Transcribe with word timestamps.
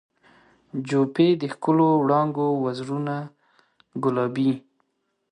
جوپې 0.87 1.27
د 1.41 1.43
ښکلو 1.53 1.87
وړانګو 2.01 2.47
وزرونه 2.63 3.15
ګلابي 4.03 4.51